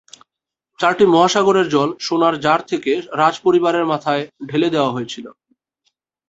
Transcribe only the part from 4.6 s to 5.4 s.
দেওয়া হয়েছিল।